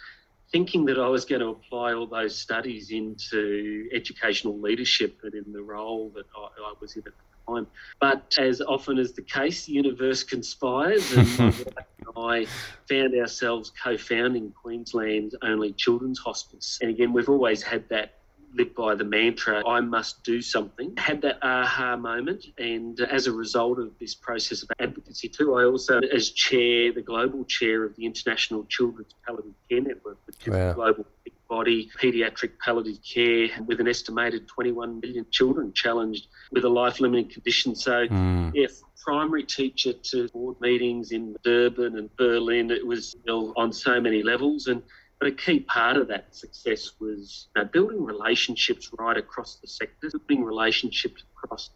thinking 0.50 0.84
that 0.86 0.98
I 0.98 1.08
was 1.08 1.24
going 1.24 1.40
to 1.40 1.48
apply 1.48 1.92
all 1.92 2.06
those 2.06 2.36
studies 2.36 2.90
into 2.90 3.88
educational 3.92 4.58
leadership 4.58 5.18
and 5.22 5.34
in 5.34 5.52
the 5.52 5.62
role 5.62 6.10
that 6.14 6.26
I, 6.36 6.70
I 6.70 6.74
was 6.80 6.96
in 6.96 7.00
at 7.00 7.12
the 7.12 7.52
time. 7.52 7.66
But 8.00 8.34
as 8.38 8.60
often 8.60 8.98
as 8.98 9.12
the 9.12 9.22
case, 9.22 9.66
the 9.66 9.72
universe 9.72 10.22
conspires, 10.22 11.12
and 11.12 11.72
I 12.16 12.46
found 12.88 13.14
ourselves 13.14 13.72
co 13.82 13.96
founding 13.96 14.52
Queensland's 14.52 15.34
only 15.42 15.72
children's 15.74 16.18
hospice. 16.18 16.78
And 16.80 16.90
again, 16.90 17.12
we've 17.12 17.28
always 17.28 17.62
had 17.62 17.88
that 17.90 18.14
live 18.54 18.74
by 18.74 18.94
the 18.94 19.04
mantra, 19.04 19.66
I 19.66 19.80
must 19.80 20.24
do 20.24 20.40
something. 20.42 20.94
Had 20.96 21.22
that 21.22 21.38
aha 21.42 21.96
moment. 21.96 22.46
And 22.58 23.00
as 23.00 23.26
a 23.26 23.32
result 23.32 23.78
of 23.78 23.98
this 23.98 24.14
process 24.14 24.62
of 24.62 24.70
advocacy, 24.78 25.28
too, 25.28 25.54
I 25.54 25.64
also, 25.64 26.00
as 26.00 26.30
chair, 26.30 26.92
the 26.92 27.02
global 27.02 27.44
chair 27.44 27.84
of 27.84 27.96
the 27.96 28.06
International 28.06 28.64
Children's 28.64 29.14
Palliative 29.26 29.54
Care 29.68 29.80
Network, 29.80 30.18
which 30.26 30.36
is 30.46 30.52
wow. 30.52 30.70
a 30.70 30.74
global 30.74 31.06
body 31.48 31.90
paediatric 31.98 32.58
palliative 32.62 33.02
care 33.02 33.48
with 33.66 33.80
an 33.80 33.88
estimated 33.88 34.46
21 34.48 35.00
million 35.00 35.24
children 35.30 35.72
challenged 35.72 36.26
with 36.52 36.62
a 36.64 36.68
life 36.68 37.00
limiting 37.00 37.28
condition. 37.28 37.74
So, 37.74 38.06
mm. 38.06 38.50
if 38.54 38.82
primary 39.02 39.44
teacher 39.44 39.92
to 39.92 40.28
board 40.28 40.60
meetings 40.60 41.12
in 41.12 41.34
Durban 41.42 41.96
and 41.96 42.14
Berlin, 42.16 42.70
it 42.70 42.86
was 42.86 43.16
on 43.56 43.72
so 43.72 44.00
many 44.00 44.22
levels. 44.22 44.66
And 44.66 44.82
but 45.18 45.28
a 45.28 45.32
key 45.32 45.60
part 45.60 45.96
of 45.96 46.08
that 46.08 46.34
success 46.34 46.92
was 47.00 47.48
you 47.56 47.62
know, 47.62 47.68
building 47.68 48.04
relationships 48.04 48.90
right 48.98 49.16
across 49.16 49.56
the 49.56 49.66
sector, 49.66 50.10
building 50.26 50.44
relationships 50.44 51.24
across 51.36 51.70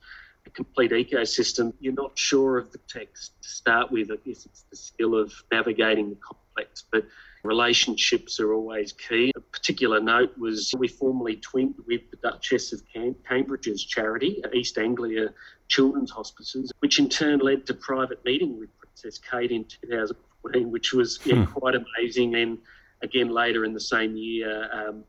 a 0.46 0.50
complete 0.50 0.92
ecosystem. 0.92 1.72
You're 1.80 1.92
not 1.94 2.16
sure 2.16 2.58
of 2.58 2.70
the 2.72 2.78
text 2.88 3.32
to 3.42 3.48
start 3.48 3.90
with. 3.90 4.10
I 4.10 4.16
guess 4.24 4.46
it's 4.46 4.64
the 4.70 4.76
skill 4.76 5.16
of 5.16 5.32
navigating 5.50 6.10
the 6.10 6.16
complex, 6.16 6.84
but 6.90 7.04
relationships 7.42 8.38
are 8.38 8.52
always 8.52 8.92
key. 8.92 9.32
A 9.34 9.40
particular 9.40 10.00
note 10.00 10.36
was 10.38 10.72
we 10.78 10.88
formally 10.88 11.36
twinned 11.36 11.74
with 11.86 12.02
the 12.10 12.16
Duchess 12.18 12.72
of 12.72 12.82
Cambridge's 13.28 13.84
charity, 13.84 14.42
East 14.52 14.78
Anglia 14.78 15.32
Children's 15.68 16.10
Hospices, 16.10 16.70
which 16.80 16.98
in 16.98 17.08
turn 17.08 17.40
led 17.40 17.66
to 17.66 17.74
private 17.74 18.24
meeting 18.24 18.58
with 18.58 18.68
Princess 18.78 19.18
Kate 19.18 19.50
in 19.50 19.64
2014, 19.64 20.70
which 20.70 20.92
was 20.92 21.18
yeah, 21.24 21.44
hmm. 21.44 21.52
quite 21.52 21.74
amazing. 21.74 22.36
And 22.36 22.58
again 23.02 23.28
later 23.28 23.64
in 23.64 23.72
the 23.72 23.80
same 23.80 24.16
year, 24.16 24.68
um, 24.72 25.04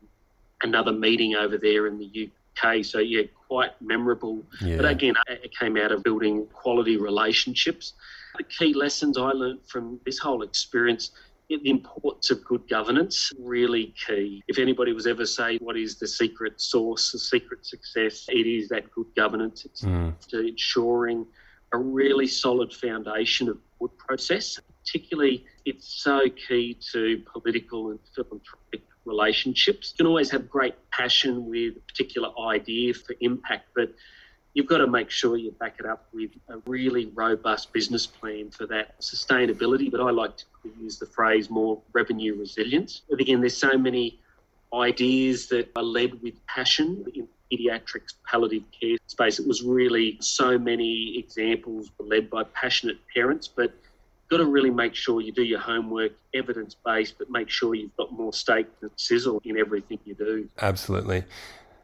another 0.62 0.92
meeting 0.92 1.34
over 1.34 1.58
there 1.58 1.86
in 1.86 1.98
the 1.98 2.28
UK. 2.28 2.84
So 2.84 2.98
yeah, 2.98 3.22
quite 3.48 3.80
memorable. 3.80 4.42
Yeah. 4.60 4.76
But 4.76 4.86
again, 4.86 5.14
it 5.28 5.56
came 5.58 5.76
out 5.76 5.92
of 5.92 6.02
building 6.02 6.46
quality 6.52 6.96
relationships. 6.96 7.94
The 8.36 8.44
key 8.44 8.74
lessons 8.74 9.18
I 9.18 9.30
learned 9.30 9.60
from 9.66 10.00
this 10.04 10.18
whole 10.18 10.42
experience 10.42 11.10
the 11.48 11.68
importance 11.68 12.30
of 12.30 12.42
good 12.44 12.66
governance 12.68 13.30
really 13.38 13.94
key. 14.06 14.42
If 14.48 14.58
anybody 14.58 14.94
was 14.94 15.06
ever 15.06 15.26
saying 15.26 15.58
what 15.60 15.76
is 15.76 15.98
the 15.98 16.08
secret 16.08 16.58
sauce, 16.58 17.12
the 17.12 17.18
secret 17.18 17.66
success, 17.66 18.24
it 18.30 18.46
is 18.46 18.68
that 18.70 18.90
good 18.90 19.06
governance. 19.14 19.66
It's 19.66 19.82
mm. 19.82 20.14
ensuring 20.32 21.26
a 21.72 21.78
really 21.78 22.26
solid 22.26 22.72
foundation 22.72 23.50
of 23.50 23.58
good 23.78 23.96
process 23.98 24.58
particularly 24.84 25.44
it's 25.64 25.88
so 25.88 26.28
key 26.28 26.76
to 26.92 27.22
political 27.32 27.90
and 27.90 27.98
philanthropic 28.14 28.82
relationships. 29.04 29.92
You 29.92 30.04
can 30.04 30.06
always 30.06 30.30
have 30.30 30.48
great 30.48 30.74
passion 30.90 31.46
with 31.46 31.76
a 31.76 31.80
particular 31.80 32.30
idea 32.38 32.94
for 32.94 33.14
impact, 33.20 33.68
but 33.74 33.92
you've 34.54 34.66
got 34.66 34.78
to 34.78 34.86
make 34.86 35.10
sure 35.10 35.36
you 35.36 35.50
back 35.52 35.76
it 35.78 35.86
up 35.86 36.08
with 36.12 36.30
a 36.48 36.58
really 36.66 37.06
robust 37.14 37.72
business 37.72 38.06
plan 38.06 38.50
for 38.50 38.66
that 38.66 38.98
sustainability. 39.00 39.90
But 39.90 40.00
I 40.00 40.10
like 40.10 40.36
to 40.36 40.44
use 40.80 40.98
the 40.98 41.06
phrase 41.06 41.50
more 41.50 41.80
revenue 41.92 42.38
resilience. 42.38 43.02
But 43.08 43.20
again, 43.20 43.40
there's 43.40 43.56
so 43.56 43.76
many 43.76 44.20
ideas 44.72 45.48
that 45.48 45.70
are 45.76 45.82
led 45.82 46.20
with 46.22 46.34
passion 46.46 47.04
in 47.14 47.28
pediatrics 47.52 48.14
palliative 48.26 48.64
care 48.78 48.96
space. 49.06 49.38
It 49.38 49.46
was 49.46 49.62
really 49.62 50.16
so 50.20 50.58
many 50.58 51.18
examples 51.18 51.90
led 51.98 52.30
by 52.30 52.44
passionate 52.44 52.98
parents, 53.12 53.48
but 53.48 53.72
got 54.36 54.44
to 54.44 54.50
really 54.50 54.70
make 54.70 54.94
sure 54.94 55.20
you 55.20 55.32
do 55.32 55.44
your 55.44 55.60
homework, 55.60 56.12
evidence 56.34 56.74
based, 56.84 57.18
but 57.18 57.30
make 57.30 57.48
sure 57.48 57.74
you've 57.74 57.96
got 57.96 58.12
more 58.12 58.32
steak 58.32 58.66
than 58.80 58.90
sizzle 58.96 59.40
in 59.44 59.56
everything 59.56 59.98
you 60.04 60.14
do. 60.14 60.48
Absolutely. 60.60 61.24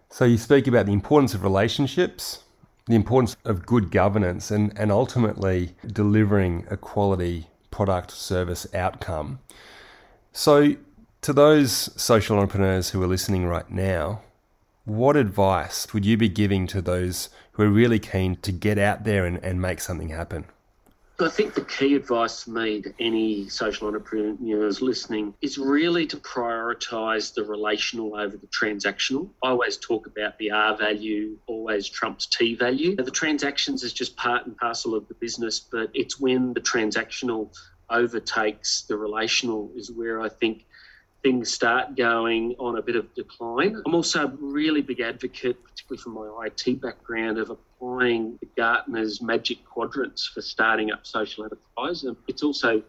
So 0.09 0.25
you 0.25 0.37
speak 0.37 0.67
about 0.67 0.87
the 0.87 0.93
importance 0.93 1.33
of 1.35 1.45
relationships, 1.45 2.43
the 2.87 2.97
importance 2.97 3.37
of 3.45 3.65
good 3.65 3.93
governance, 3.93 4.51
and, 4.51 4.77
and 4.77 4.91
ultimately 4.91 5.77
delivering 5.87 6.67
a 6.69 6.77
quality 6.77 7.47
product 7.71 8.11
service 8.11 8.67
outcome. 8.75 9.39
So, 10.33 10.75
to 11.23 11.33
those 11.33 11.71
social 12.01 12.39
entrepreneurs 12.39 12.91
who 12.91 13.03
are 13.03 13.07
listening 13.07 13.47
right 13.47 13.71
now, 13.71 14.23
what 14.85 15.17
advice 15.17 15.93
would 15.93 16.05
you 16.05 16.17
be 16.17 16.29
giving 16.29 16.67
to 16.69 16.81
those 16.81 17.29
who 17.53 17.63
are 17.63 17.69
really 17.69 17.99
keen 17.99 18.37
to 18.37 18.51
get 18.51 18.79
out 18.79 19.05
there 19.05 19.27
and, 19.27 19.37
and 19.45 19.61
make 19.61 19.81
something 19.81 20.09
happen? 20.09 20.47
I 21.23 21.29
think 21.29 21.55
the 21.55 21.65
key 21.65 21.95
advice 21.97 22.45
for 22.45 22.51
me 22.51 22.81
to 22.81 22.95
any 22.99 23.49
social 23.49 23.87
entrepreneurs 23.89 24.81
listening 24.81 25.35
is 25.43 25.59
really 25.59 26.07
to 26.07 26.17
prioritise 26.17 27.35
the 27.35 27.45
relational 27.45 28.17
over 28.17 28.39
the 28.39 28.47
transactional. 28.47 29.29
I 29.43 29.51
always 29.51 29.77
talk 29.77 30.07
about 30.07 30.39
the 30.39 30.51
R 30.51 30.77
value 30.77 31.37
always 31.47 31.89
trumps 31.89 32.25
T 32.27 32.55
value. 32.55 32.97
The 32.97 33.11
transactions 33.11 33.83
is 33.83 33.93
just 33.93 34.17
part 34.17 34.47
and 34.47 34.57
parcel 34.57 34.95
of 34.95 35.09
the 35.09 35.15
business, 35.15 35.61
but 35.61 35.91
it's 35.93 36.19
when 36.19 36.55
the 36.55 36.61
transactional 36.61 37.55
overtakes 37.91 38.83
the 38.83 38.97
relational 38.97 39.71
is 39.77 39.91
where 39.91 40.23
I 40.23 40.29
think 40.29 40.65
things 41.23 41.53
start 41.53 41.97
going 41.97 42.55
on 42.59 42.79
a 42.79 42.83
bit 42.83 42.97
of 42.97 43.13
decline. 43.15 43.81
I'm 43.85 43.95
also 43.95 44.25
a 44.25 44.33
really 44.41 44.81
big 44.81 45.01
advocate, 45.01 45.59
particularly 45.91 46.03
from 46.03 46.15
my 46.15 46.47
IT 46.47 46.81
background, 46.81 47.39
of 47.39 47.51
applying 47.51 48.39
the 48.41 48.47
Gartner's 48.57 49.21
magic 49.21 49.65
quadrants 49.65 50.27
for 50.27 50.41
starting 50.41 50.93
up 50.93 51.07
social 51.07 51.45
enterprise. 51.45 52.05
And 52.05 52.17
it's 52.29 52.43
also 52.43 52.83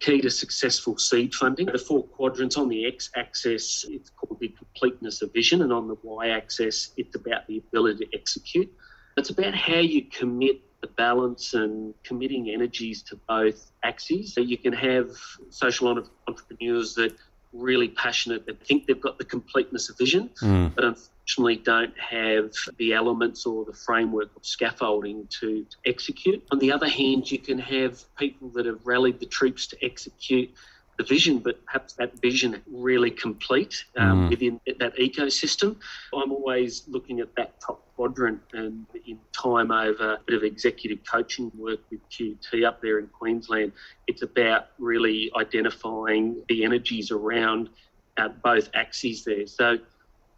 key 0.00 0.20
to 0.20 0.30
successful 0.30 0.98
seed 0.98 1.34
funding. 1.34 1.66
The 1.66 1.78
four 1.78 2.04
quadrants 2.04 2.56
on 2.56 2.68
the 2.68 2.86
x 2.86 3.10
axis, 3.16 3.86
it's 3.88 4.10
called 4.10 4.38
the 4.40 4.48
completeness 4.48 5.22
of 5.22 5.32
vision, 5.32 5.62
and 5.62 5.72
on 5.72 5.88
the 5.88 5.96
y 6.02 6.28
axis, 6.30 6.92
it's 6.96 7.14
about 7.14 7.46
the 7.46 7.58
ability 7.58 8.06
to 8.06 8.14
execute. 8.14 8.72
It's 9.16 9.30
about 9.30 9.54
how 9.54 9.78
you 9.78 10.04
commit 10.04 10.60
the 10.80 10.88
balance 10.88 11.54
and 11.54 11.94
committing 12.02 12.50
energies 12.50 13.02
to 13.04 13.16
both 13.28 13.70
axes. 13.82 14.34
So 14.34 14.40
you 14.40 14.58
can 14.58 14.72
have 14.72 15.10
social 15.48 15.88
entrepreneurs 16.26 16.94
that 16.96 17.16
really 17.54 17.88
passionate 17.88 18.44
and 18.48 18.60
think 18.60 18.86
they've 18.86 19.00
got 19.00 19.16
the 19.16 19.24
completeness 19.24 19.88
of 19.88 19.96
vision, 19.96 20.28
mm. 20.42 20.74
but 20.74 20.98
unfortunately 21.24 21.56
don't 21.56 21.98
have 21.98 22.52
the 22.76 22.92
elements 22.92 23.46
or 23.46 23.64
the 23.64 23.72
framework 23.72 24.30
of 24.36 24.44
scaffolding 24.44 25.26
to, 25.40 25.66
execute. 25.86 26.42
On 26.50 26.58
the 26.58 26.72
other 26.72 26.88
hand, 26.88 27.30
you 27.30 27.38
can 27.38 27.58
have 27.58 28.02
people 28.16 28.48
that 28.50 28.66
have 28.66 28.80
rallied 28.84 29.20
the 29.20 29.26
troops 29.26 29.66
to 29.68 29.84
execute 29.84 30.50
the 30.96 31.04
vision, 31.04 31.38
but 31.38 31.64
perhaps 31.66 31.94
that 31.94 32.18
vision 32.20 32.62
really 32.70 33.10
complete 33.10 33.84
um, 33.96 34.26
mm. 34.26 34.30
within 34.30 34.60
that 34.78 34.96
ecosystem. 34.96 35.76
I'm 36.14 36.30
always 36.30 36.84
looking 36.86 37.20
at 37.20 37.34
that 37.36 37.60
top 37.60 37.82
quadrant 37.96 38.40
and 38.52 38.86
in 39.06 39.18
time 39.32 39.70
over 39.70 40.14
a 40.14 40.20
bit 40.26 40.36
of 40.36 40.44
executive 40.44 40.98
coaching 41.10 41.50
work 41.56 41.80
with 41.90 42.00
QT 42.10 42.64
up 42.64 42.80
there 42.80 42.98
in 42.98 43.08
Queensland, 43.08 43.72
it's 44.06 44.22
about 44.22 44.68
really 44.78 45.30
identifying 45.36 46.42
the 46.48 46.64
energies 46.64 47.10
around 47.10 47.68
uh, 48.16 48.28
both 48.28 48.70
axes 48.74 49.24
there. 49.24 49.46
So, 49.46 49.78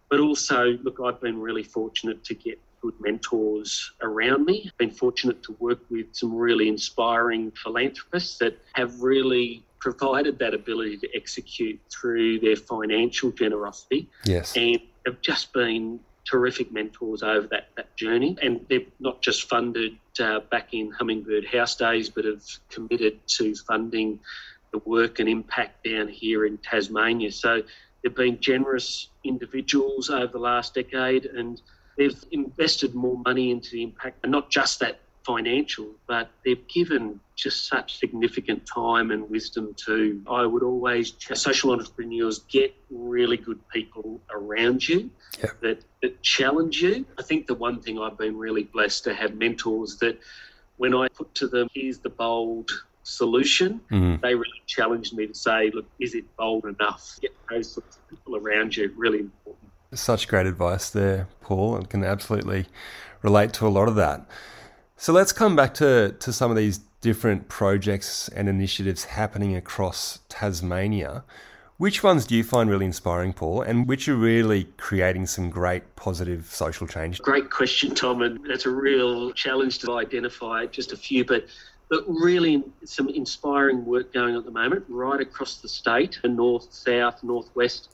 but 0.08 0.20
also, 0.20 0.78
look, 0.82 0.98
I've 1.04 1.20
been 1.20 1.40
really 1.40 1.62
fortunate 1.62 2.24
to 2.24 2.34
get 2.34 2.58
good 2.80 2.94
mentors 3.00 3.92
around 4.02 4.44
me. 4.44 4.64
I've 4.66 4.78
been 4.78 4.90
fortunate 4.90 5.42
to 5.44 5.56
work 5.58 5.80
with 5.90 6.06
some 6.12 6.34
really 6.34 6.68
inspiring 6.68 7.52
philanthropists 7.62 8.38
that 8.38 8.58
have 8.74 9.00
really 9.00 9.64
provided 9.80 10.38
that 10.38 10.54
ability 10.54 10.98
to 10.98 11.08
execute 11.14 11.80
through 11.90 12.40
their 12.40 12.56
financial 12.56 13.30
generosity. 13.30 14.08
Yes. 14.24 14.56
And 14.56 14.78
have 15.06 15.20
just 15.20 15.52
been 15.52 16.00
terrific 16.24 16.72
mentors 16.72 17.22
over 17.22 17.46
that, 17.48 17.68
that 17.76 17.96
journey. 17.96 18.36
And 18.42 18.66
they've 18.68 18.90
not 18.98 19.22
just 19.22 19.48
funded 19.48 19.96
uh, 20.20 20.40
back 20.40 20.74
in 20.74 20.90
Hummingbird 20.90 21.46
House 21.46 21.76
days, 21.76 22.08
but 22.10 22.24
have 22.24 22.42
committed 22.68 23.24
to 23.28 23.54
funding 23.54 24.18
the 24.72 24.78
work 24.78 25.20
and 25.20 25.28
impact 25.28 25.84
down 25.84 26.08
here 26.08 26.44
in 26.44 26.58
Tasmania. 26.58 27.30
So 27.30 27.62
they've 28.02 28.14
been 28.14 28.38
generous 28.40 29.08
individuals 29.24 30.10
over 30.10 30.26
the 30.26 30.38
last 30.38 30.74
decade 30.74 31.26
and 31.26 31.60
they've 31.96 32.24
invested 32.30 32.94
more 32.94 33.18
money 33.24 33.50
into 33.50 33.70
the 33.70 33.82
impact, 33.82 34.18
and 34.22 34.32
not 34.32 34.50
just 34.50 34.80
that 34.80 35.00
financial, 35.24 35.88
but 36.06 36.30
they've 36.44 36.66
given 36.68 37.18
just 37.34 37.66
such 37.66 37.98
significant 37.98 38.64
time 38.64 39.10
and 39.10 39.28
wisdom 39.28 39.74
to. 39.74 40.22
I 40.30 40.46
would 40.46 40.62
always, 40.62 41.14
social 41.34 41.72
entrepreneurs, 41.72 42.40
get 42.48 42.74
really 42.90 43.36
good 43.36 43.58
people 43.68 44.20
around 44.30 44.88
you 44.88 45.10
yeah. 45.40 45.50
that, 45.62 45.82
that 46.02 46.22
challenge 46.22 46.80
you. 46.80 47.04
I 47.18 47.22
think 47.22 47.46
the 47.46 47.54
one 47.54 47.80
thing 47.80 47.98
I've 47.98 48.16
been 48.16 48.36
really 48.36 48.64
blessed 48.64 49.04
to 49.04 49.14
have 49.14 49.34
mentors 49.34 49.96
that 49.96 50.18
when 50.76 50.94
I 50.94 51.08
put 51.08 51.34
to 51.36 51.48
them, 51.48 51.68
here's 51.74 51.98
the 51.98 52.10
bold 52.10 52.70
solution, 53.06 53.80
mm-hmm. 53.90 54.20
they 54.20 54.34
really 54.34 54.62
challenged 54.66 55.16
me 55.16 55.26
to 55.26 55.34
say, 55.34 55.70
look, 55.72 55.86
is 56.00 56.14
it 56.14 56.24
bold 56.36 56.64
enough? 56.64 57.18
Get 57.22 57.34
those 57.48 57.72
sorts 57.72 57.96
of 57.96 58.10
people 58.10 58.36
around 58.36 58.76
you, 58.76 58.92
really 58.96 59.20
important. 59.20 59.70
Such 59.94 60.26
great 60.26 60.46
advice 60.46 60.90
there, 60.90 61.28
Paul, 61.40 61.76
and 61.76 61.88
can 61.88 62.04
absolutely 62.04 62.66
relate 63.22 63.52
to 63.54 63.66
a 63.66 63.70
lot 63.70 63.88
of 63.88 63.94
that. 63.94 64.26
So 64.96 65.12
let's 65.12 65.32
come 65.32 65.54
back 65.54 65.74
to, 65.74 66.16
to 66.18 66.32
some 66.32 66.50
of 66.50 66.56
these 66.56 66.78
different 67.00 67.48
projects 67.48 68.28
and 68.28 68.48
initiatives 68.48 69.04
happening 69.04 69.54
across 69.54 70.18
Tasmania. 70.28 71.22
Which 71.76 72.02
ones 72.02 72.26
do 72.26 72.34
you 72.34 72.42
find 72.42 72.68
really 72.68 72.86
inspiring, 72.86 73.34
Paul, 73.34 73.60
and 73.62 73.86
which 73.86 74.08
are 74.08 74.16
really 74.16 74.64
creating 74.78 75.26
some 75.26 75.50
great 75.50 75.94
positive 75.94 76.46
social 76.46 76.86
change? 76.86 77.20
Great 77.20 77.50
question, 77.50 77.94
Tom, 77.94 78.22
and 78.22 78.44
it's 78.46 78.66
a 78.66 78.70
real 78.70 79.30
challenge 79.32 79.78
to 79.80 79.92
identify 79.98 80.66
just 80.66 80.92
a 80.92 80.96
few, 80.96 81.24
but 81.24 81.44
but 81.88 82.04
really 82.08 82.64
some 82.84 83.08
inspiring 83.08 83.84
work 83.84 84.12
going 84.12 84.34
on 84.34 84.38
at 84.38 84.44
the 84.44 84.50
moment 84.50 84.84
right 84.88 85.20
across 85.20 85.56
the 85.58 85.68
state, 85.68 86.18
the 86.22 86.28
north, 86.28 86.72
south, 86.72 87.22
northwest, 87.22 87.90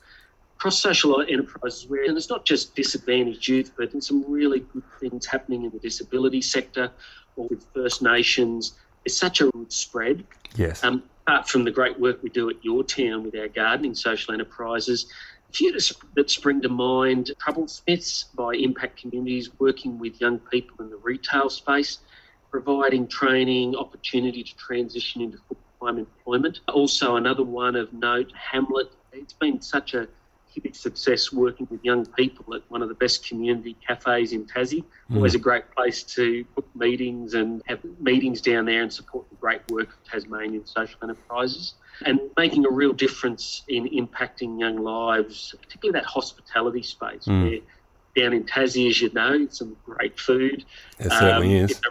across 0.57 0.81
social 0.81 1.21
enterprises 1.21 1.87
where 1.87 2.03
and 2.05 2.17
it's 2.17 2.29
not 2.29 2.45
just 2.45 2.75
disadvantaged 2.75 3.47
youth, 3.47 3.71
but 3.77 3.91
there's 3.91 4.07
some 4.07 4.23
really 4.31 4.61
good 4.61 4.83
things 4.99 5.25
happening 5.25 5.63
in 5.65 5.71
the 5.71 5.79
disability 5.79 6.41
sector 6.41 6.89
or 7.35 7.47
with 7.49 7.65
First 7.73 8.01
Nations. 8.01 8.73
It's 9.05 9.17
such 9.17 9.41
a 9.41 9.51
spread. 9.67 10.23
Yes. 10.55 10.83
Um, 10.83 11.03
apart 11.27 11.49
from 11.49 11.63
the 11.63 11.71
great 11.71 11.99
work 11.99 12.21
we 12.23 12.29
do 12.29 12.49
at 12.49 12.63
your 12.63 12.83
town 12.83 13.23
with 13.23 13.35
our 13.35 13.47
gardening 13.47 13.95
social 13.95 14.33
enterprises, 14.33 15.11
a 15.49 15.53
few 15.53 15.77
that 16.15 16.29
spring 16.29 16.61
to 16.61 16.69
mind 16.69 17.31
Troublesmiths 17.45 18.33
by 18.35 18.53
Impact 18.55 18.99
Communities, 18.99 19.49
working 19.59 19.99
with 19.99 20.19
young 20.19 20.39
people 20.39 20.83
in 20.83 20.89
the 20.89 20.97
retail 20.97 21.49
space, 21.49 21.99
providing 22.53 23.07
training, 23.07 23.75
opportunity 23.75 24.43
to 24.43 24.55
transition 24.57 25.23
into 25.23 25.39
full 25.47 25.57
time 25.81 25.97
employment. 25.97 26.59
Also, 26.67 27.15
another 27.15 27.43
one 27.43 27.75
of 27.75 27.91
note, 27.91 28.31
Hamlet. 28.33 28.91
It's 29.11 29.33
been 29.33 29.59
such 29.59 29.95
a 29.95 30.07
huge 30.45 30.75
success 30.75 31.33
working 31.33 31.67
with 31.71 31.83
young 31.83 32.05
people 32.05 32.53
at 32.53 32.61
one 32.69 32.83
of 32.83 32.89
the 32.89 32.95
best 32.95 33.27
community 33.27 33.75
cafes 33.87 34.33
in 34.33 34.45
Tassie. 34.45 34.83
Mm. 35.09 35.15
Always 35.15 35.33
a 35.33 35.39
great 35.39 35.71
place 35.71 36.03
to 36.03 36.43
book 36.55 36.67
meetings 36.75 37.33
and 37.33 37.63
have 37.65 37.79
meetings 37.99 38.39
down 38.39 38.65
there 38.65 38.83
and 38.83 38.93
support 38.93 39.27
the 39.31 39.35
great 39.37 39.61
work 39.71 39.89
of 39.89 40.03
Tasmanian 40.03 40.63
social 40.67 40.99
enterprises 41.01 41.73
and 42.05 42.19
making 42.37 42.67
a 42.67 42.69
real 42.69 42.93
difference 42.93 43.63
in 43.67 43.89
impacting 43.89 44.59
young 44.59 44.77
lives, 44.77 45.55
particularly 45.59 45.99
that 45.99 46.05
hospitality 46.05 46.83
space 46.83 47.25
mm. 47.25 47.49
where 47.49 47.59
down 48.15 48.33
in 48.33 48.43
Tassie, 48.43 48.87
as 48.91 49.01
you 49.01 49.11
know, 49.11 49.47
some 49.49 49.75
great 49.83 50.19
food. 50.19 50.65
It 50.99 51.11
certainly 51.11 51.59
um, 51.59 51.65
is. 51.65 51.81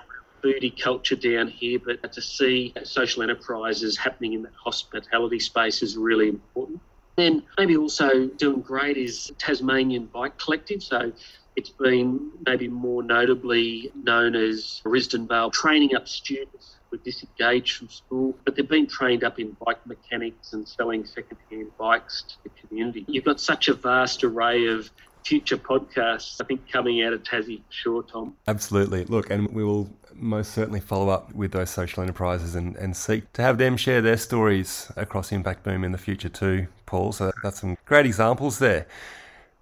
Foodie 0.43 0.79
culture 0.81 1.17
down 1.17 1.49
here, 1.49 1.79
but 1.79 2.13
to 2.13 2.21
see 2.21 2.75
social 2.83 3.23
enterprises 3.23 3.97
happening 3.97 4.33
in 4.33 4.43
that 4.43 4.53
hospitality 4.55 5.39
space 5.39 5.83
is 5.83 5.97
really 5.97 6.29
important. 6.29 6.81
Then 7.17 7.43
maybe 7.59 7.77
also 7.77 8.27
doing 8.27 8.61
great 8.63 8.97
is 8.97 9.33
Tasmanian 9.39 10.07
Bike 10.07 10.39
Collective. 10.39 10.83
So 10.83 11.13
it's 11.57 11.69
been 11.69 12.31
maybe 12.47 12.69
more 12.69 13.03
notably 13.03 13.93
known 13.95 14.35
as 14.35 14.81
Risdon 14.85 15.29
Vale, 15.29 15.51
training 15.51 15.95
up 15.95 16.09
students 16.09 16.77
who 16.91 16.97
are 16.97 17.01
disengaged 17.01 17.77
from 17.77 17.89
school, 17.89 18.35
but 18.45 18.57
they've 18.57 18.69
been 18.69 18.87
trained 18.87 19.25
up 19.25 19.39
in 19.39 19.55
bike 19.65 19.87
mechanics 19.87 20.55
and 20.55 20.67
selling 20.67 21.05
second-hand 21.05 21.71
bikes 21.79 22.23
to 22.23 22.35
the 22.45 22.51
community. 22.67 23.05
You've 23.07 23.25
got 23.25 23.41
such 23.41 23.69
a 23.69 23.75
vast 23.75 24.25
array 24.25 24.67
of 24.69 24.91
future 25.25 25.57
podcasts, 25.57 26.41
I 26.41 26.45
think, 26.45 26.71
coming 26.71 27.03
out 27.03 27.13
of 27.13 27.23
Tassie 27.23 27.63
sure, 27.71 28.03
Tom. 28.03 28.37
Absolutely. 28.47 29.05
Look, 29.05 29.31
and 29.31 29.49
we 29.51 29.65
will 29.65 29.91
most 30.15 30.53
certainly 30.53 30.81
follow 30.81 31.09
up 31.09 31.33
with 31.35 31.53
those 31.53 31.71
social 31.71 32.03
enterprises 32.03 32.55
and, 32.55 32.77
and 32.77 32.97
seek 32.97 33.33
to 33.33 33.43
have 33.43 33.59
them 33.59 33.77
share 33.77 34.01
their 34.03 34.17
stories 34.17 34.91
across 34.97 35.33
Impact 35.33 35.63
Boom 35.63 35.85
in 35.85 35.93
the 35.93 35.99
future 35.99 36.29
too, 36.29 36.67
Paul. 36.87 37.13
So 37.13 37.33
that's 37.43 37.61
some 37.61 37.77
great 37.87 38.07
examples 38.07 38.59
there. 38.59 38.87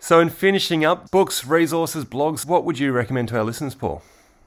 So, 0.02 0.18
in 0.18 0.30
finishing 0.30 0.82
up, 0.82 1.10
books, 1.10 1.44
resources, 1.44 2.06
blogs, 2.06 2.46
what 2.46 2.64
would 2.64 2.78
you 2.78 2.90
recommend 2.90 3.28
to 3.28 3.36
our 3.36 3.44
listeners, 3.44 3.74
Paul? 3.74 4.02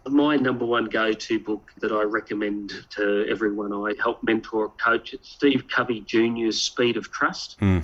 My 0.08 0.36
number 0.36 0.66
one 0.66 0.86
go 0.86 1.14
to 1.14 1.40
book 1.40 1.72
that 1.80 1.92
I 1.92 2.02
recommend 2.02 2.74
to 2.96 3.26
everyone 3.30 3.72
I 3.72 3.94
help 4.02 4.24
mentor 4.24 4.64
or 4.64 4.70
coach, 4.70 5.14
it's 5.14 5.30
Steve 5.30 5.66
Covey 5.70 6.02
Jr.'s 6.02 6.60
Speed 6.60 6.98
of 6.98 7.12
Trust. 7.12 7.60
Mm 7.60 7.84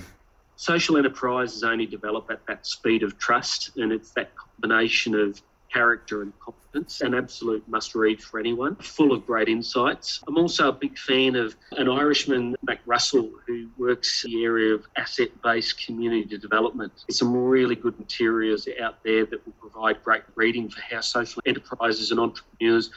social 0.60 0.98
enterprises 0.98 1.64
only 1.64 1.86
develop 1.86 2.30
at 2.30 2.44
that 2.46 2.66
speed 2.66 3.02
of 3.02 3.18
trust, 3.18 3.70
and 3.78 3.90
it's 3.90 4.10
that 4.10 4.30
combination 4.36 5.14
of 5.14 5.40
character 5.72 6.20
and 6.20 6.38
competence, 6.38 7.00
an 7.00 7.14
absolute 7.14 7.66
must 7.66 7.94
read 7.94 8.20
for 8.22 8.38
anyone, 8.38 8.76
full 8.76 9.12
of 9.12 9.24
great 9.24 9.48
insights. 9.48 10.20
I'm 10.28 10.36
also 10.36 10.68
a 10.68 10.72
big 10.72 10.98
fan 10.98 11.34
of 11.34 11.56
an 11.72 11.88
Irishman, 11.88 12.56
Mac 12.62 12.80
Russell, 12.84 13.30
who 13.46 13.70
works 13.78 14.22
in 14.24 14.32
the 14.32 14.44
area 14.44 14.74
of 14.74 14.86
asset 14.96 15.30
based 15.42 15.82
community 15.86 16.36
development. 16.36 16.92
There's 17.08 17.18
some 17.18 17.34
really 17.34 17.74
good 17.74 17.98
materials 17.98 18.68
out 18.82 19.02
there 19.02 19.24
that 19.24 19.46
will 19.46 19.54
provide 19.54 20.04
great 20.04 20.24
reading 20.34 20.68
for 20.68 20.82
how 20.82 21.00
social 21.00 21.40
enterprises 21.46 22.10
and 22.10 22.20
entrepreneurs 22.20 22.90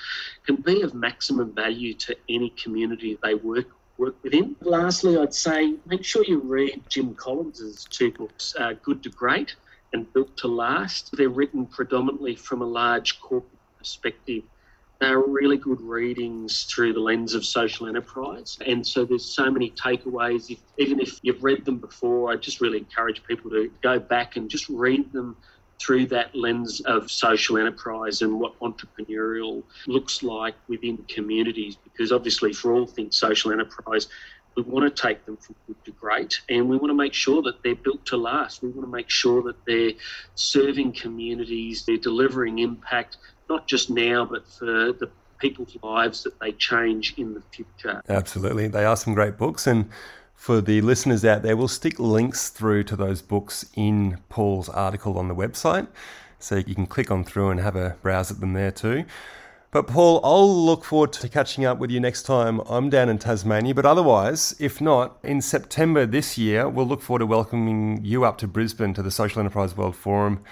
can 0.46 0.58
be 0.58 0.82
of 0.82 0.94
maximum 0.94 1.54
value 1.54 1.94
to 1.94 2.18
any 2.28 2.50
community 2.50 3.18
they 3.24 3.36
work 3.36 3.68
work 3.98 4.16
within. 4.24 4.56
Lastly, 4.62 5.18
I'd 5.18 5.34
say 5.34 5.76
make 5.86 6.04
sure 6.04 6.24
you 6.26 6.40
read 6.40 6.84
Jim 6.90 7.14
Collins' 7.16 7.86
two 7.90 8.12
books, 8.12 8.56
uh, 8.60 8.74
Good 8.82 9.04
to 9.04 9.10
Great 9.10 9.56
and 9.94 10.12
Built 10.14 10.36
to 10.38 10.48
Last. 10.48 11.16
They're 11.16 11.30
written 11.30 11.66
predominantly 11.66 12.36
from 12.36 12.62
a 12.62 12.66
large 12.66 13.20
corporate 13.22 13.60
perspective. 13.78 14.44
They're 15.00 15.20
really 15.20 15.58
good 15.58 15.82
readings 15.82 16.64
through 16.64 16.94
the 16.94 17.00
lens 17.00 17.34
of 17.34 17.46
social 17.46 17.88
enterprise. 17.88 18.58
And 18.66 18.86
so 18.86 19.04
there's 19.06 19.26
so 19.26 19.52
many 19.52 19.72
takeaways. 19.72 20.50
If, 20.50 20.60
even 20.78 21.00
if 21.00 21.20
you've 21.24 21.44
read 21.44 21.66
them 21.66 21.78
before, 21.78 22.32
I 22.32 22.38
just 22.38 22.62
really 22.62 22.78
encourage 22.78 23.24
people 23.26 23.52
to 23.52 23.70
go 23.82 24.00
back 24.00 24.38
and 24.38 24.50
just 24.50 24.70
read 24.70 25.12
them 25.12 25.36
through 25.84 26.06
that 26.08 26.34
lens 26.34 26.80
of 26.82 27.12
social 27.12 27.58
enterprise 27.58 28.22
and 28.22 28.40
what 28.40 28.58
entrepreneurial 28.60 29.64
looks 29.88 30.24
like 30.24 30.56
within 30.68 30.98
communities. 31.10 31.76
Because 31.84 32.12
obviously, 32.12 32.54
for 32.54 32.74
all 32.74 32.86
things 32.86 33.18
social 33.18 33.52
enterprise, 33.52 34.08
we 34.56 34.64
want 34.64 34.96
to 34.96 35.02
take 35.02 35.26
them 35.26 35.36
from 35.38 35.56
good 35.68 35.84
to 35.84 35.92
great 35.92 36.40
and 36.48 36.70
we 36.70 36.78
want 36.78 36.90
to 36.90 36.96
make 36.96 37.14
sure 37.14 37.42
that 37.42 37.64
they're 37.64 37.76
built 37.76 38.06
to 38.06 38.18
last. 38.18 38.62
We 38.62 38.70
want 38.70 38.88
to 38.88 38.92
make 38.92 39.10
sure 39.10 39.42
that 39.44 39.56
they're 39.66 39.94
serving 40.36 40.94
communities, 40.94 41.86
they're 41.86 41.98
delivering 41.98 42.60
impact, 42.60 43.18
not 43.50 43.68
just 43.68 43.90
now, 43.90 44.26
but 44.26 44.48
for 44.48 44.94
the 44.94 45.10
people's 45.40 45.76
lives 45.82 46.24
that 46.24 46.40
they 46.40 46.52
change 46.54 47.16
in 47.18 47.34
the 47.34 47.42
future. 47.52 48.02
Absolutely. 48.08 48.68
They 48.68 48.86
are 48.86 48.96
some 48.96 49.14
great 49.14 49.38
books. 49.38 49.68
And 49.68 49.90
for 50.44 50.60
the 50.60 50.82
listeners 50.82 51.24
out 51.24 51.42
there, 51.42 51.56
we'll 51.56 51.70
stick 51.70 51.98
links 52.00 52.50
through 52.50 52.84
to 52.84 52.98
those 52.98 53.22
books 53.22 53.66
in 53.76 54.18
Paul's 54.28 54.68
article 54.68 55.18
on 55.18 55.30
the 55.30 55.34
website. 55.34 55.88
So 56.38 56.58
you 56.58 56.76
can 56.76 56.86
click 56.86 57.10
on 57.10 57.24
through 57.24 57.52
and 57.52 57.62
have 57.62 57.78
a 57.78 57.96
browse 58.02 58.30
at 58.30 58.42
them 58.42 58.52
there 58.52 58.70
too. 58.70 59.06
But 59.72 59.88
Paul, 59.88 60.20
I'll 60.22 60.54
look 60.54 60.84
forward 60.84 61.14
to 61.14 61.30
catching 61.30 61.64
up 61.64 61.78
with 61.78 61.92
you 61.92 62.02
next 62.02 62.24
time 62.24 62.60
I'm 62.68 62.90
down 62.90 63.08
in 63.08 63.20
Tasmania. 63.20 63.74
But 63.74 63.86
otherwise, 63.86 64.54
if 64.60 64.82
not, 64.82 65.18
in 65.24 65.42
September 65.42 66.06
this 66.06 66.38
year, 66.38 66.68
we'll 66.68 66.88
look 66.88 67.02
forward 67.02 67.20
to 67.20 67.26
welcoming 67.26 68.04
you 68.04 68.26
up 68.26 68.38
to 68.40 68.48
Brisbane 68.48 68.94
to 68.96 69.02
the 69.02 69.12
Social 69.12 69.40
Enterprise 69.40 69.78
World 69.78 69.96
Forum 69.96 70.44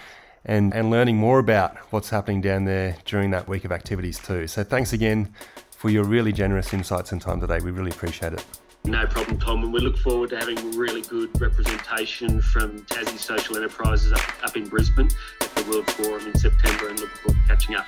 and, 0.46 0.74
and 0.74 0.90
learning 0.90 1.18
more 1.18 1.38
about 1.38 1.76
what's 1.92 2.12
happening 2.12 2.40
down 2.40 2.64
there 2.64 2.96
during 3.04 3.32
that 3.32 3.50
week 3.50 3.66
of 3.66 3.74
activities 3.74 4.20
too. 4.20 4.48
So 4.48 4.64
thanks 4.64 4.94
again 4.94 5.36
for 5.70 5.90
your 5.90 6.06
really 6.06 6.32
generous 6.32 6.74
insights 6.74 7.12
and 7.12 7.22
time 7.22 7.42
today. 7.42 7.60
We 7.60 7.72
really 7.72 7.92
appreciate 7.92 8.32
it. 8.32 8.61
No 8.84 9.06
problem, 9.06 9.38
Tom. 9.38 9.64
And 9.64 9.74
we 9.74 9.80
look 9.80 9.98
forward 9.98 10.32
to 10.32 10.38
having 10.38 10.72
really 10.72 11.02
good 11.04 11.30
representation 11.40 12.42
from 12.42 12.82
Tassie 12.86 13.18
Social 13.18 13.56
Enterprises 13.56 14.12
up, 14.12 14.44
up 14.44 14.58
in 14.58 14.68
Brisbane 14.68 15.10
at 15.40 15.56
the 15.56 15.70
World 15.70 15.90
Forum 15.92 16.26
in 16.26 16.38
September 16.38 16.90
and 16.90 17.00
look 17.00 17.10
forward 17.10 17.40
to 17.42 17.48
catching 17.48 17.76
up. 17.76 17.86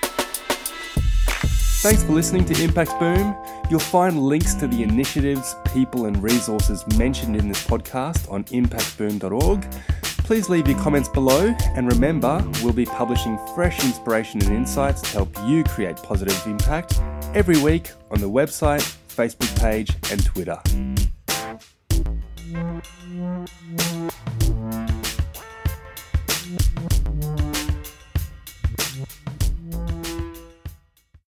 Thanks 1.82 2.04
for 2.04 2.14
listening 2.14 2.46
to 2.46 2.64
Impact 2.64 2.98
Boom. 3.00 3.36
You'll 3.70 3.80
find 3.80 4.22
links 4.22 4.54
to 4.56 4.68
the 4.68 4.84
initiatives, 4.84 5.56
people, 5.74 6.06
and 6.06 6.22
resources 6.22 6.86
mentioned 6.96 7.36
in 7.36 7.50
this 7.50 7.66
podcast 7.66 8.32
on 8.32 8.46
impactboom.org. 8.46 9.70
Please 10.20 10.48
leave 10.48 10.66
your 10.70 10.80
comments 10.80 11.10
below, 11.10 11.54
and 11.76 11.92
remember, 11.92 12.42
we'll 12.64 12.72
be 12.72 12.86
publishing 12.86 13.38
fresh 13.54 13.84
inspiration 13.84 14.42
and 14.44 14.56
insights 14.56 15.02
to 15.02 15.10
help 15.10 15.38
you 15.46 15.66
create 15.66 15.98
positive 15.98 16.42
impact 16.46 17.02
every 17.34 17.62
week 17.62 17.92
on 18.12 18.22
the 18.22 18.30
website 18.30 18.96
Facebook 19.14 19.60
page, 19.60 19.96
and 20.12 20.26
Twitter. 20.26 20.60